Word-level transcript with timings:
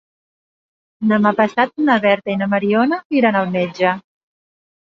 Demà 1.11 1.33
passat 1.41 1.75
na 1.89 1.97
Berta 2.07 2.35
i 2.35 2.39
na 2.41 2.47
Mariona 2.55 2.99
iran 3.21 3.39
al 3.43 3.53
metge. 3.59 3.93